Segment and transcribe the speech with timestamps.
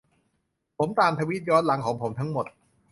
[0.99, 2.45] ตามทวีตย้อนหลังของผมทั้งหมด